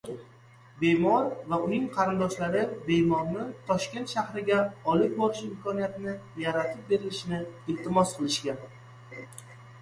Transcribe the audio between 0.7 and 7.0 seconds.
Bemor va uning qarindoshlari bemorni Toshkent shahriga olib borish imkoniyatini yaratib